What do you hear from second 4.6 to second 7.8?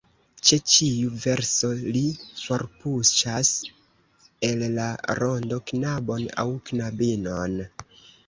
la rondo knabon aŭ knabinon.